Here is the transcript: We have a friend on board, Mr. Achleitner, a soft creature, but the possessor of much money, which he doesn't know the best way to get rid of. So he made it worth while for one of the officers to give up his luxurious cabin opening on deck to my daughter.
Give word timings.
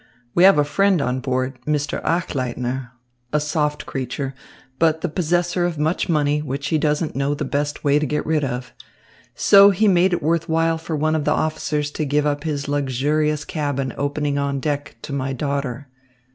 We 0.33 0.45
have 0.45 0.57
a 0.57 0.63
friend 0.63 0.99
on 0.99 1.19
board, 1.19 1.59
Mr. 1.67 2.01
Achleitner, 2.03 2.89
a 3.31 3.39
soft 3.39 3.85
creature, 3.85 4.33
but 4.79 5.01
the 5.01 5.07
possessor 5.07 5.63
of 5.67 5.77
much 5.77 6.09
money, 6.09 6.41
which 6.41 6.69
he 6.69 6.79
doesn't 6.79 7.15
know 7.15 7.35
the 7.35 7.45
best 7.45 7.83
way 7.83 7.99
to 7.99 8.07
get 8.07 8.25
rid 8.25 8.43
of. 8.43 8.73
So 9.35 9.69
he 9.69 9.87
made 9.87 10.11
it 10.11 10.23
worth 10.23 10.49
while 10.49 10.79
for 10.79 10.95
one 10.95 11.13
of 11.15 11.25
the 11.25 11.33
officers 11.33 11.91
to 11.91 12.03
give 12.05 12.25
up 12.25 12.45
his 12.45 12.67
luxurious 12.67 13.45
cabin 13.45 13.93
opening 13.95 14.39
on 14.39 14.59
deck 14.59 14.97
to 15.03 15.13
my 15.13 15.33
daughter. 15.33 15.87